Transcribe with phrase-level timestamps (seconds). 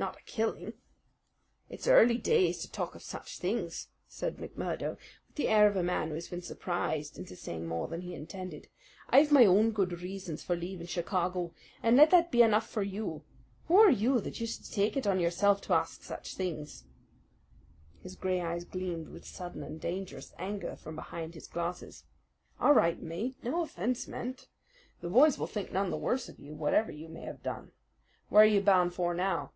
[0.00, 0.72] "Not a killing!"
[1.68, 4.96] "It's early days to talk of such things," said McMurdo
[5.28, 8.14] with the air of a man who had been surprised into saying more than he
[8.14, 8.68] intended.
[9.10, 11.52] "I've my own good reasons for leaving Chicago,
[11.82, 13.24] and let that be enough for you.
[13.68, 16.84] Who are you that you should take it on yourself to ask such things?"
[18.02, 22.04] His gray eyes gleamed with sudden and dangerous anger from behind his glasses.
[22.58, 24.48] "All right, mate, no offense meant.
[25.02, 27.72] The boys will think none the worse of you, whatever you may have done.
[28.30, 29.52] Where are you bound for now?"